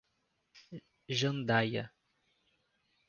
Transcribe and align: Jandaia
Jandaia 1.17 1.93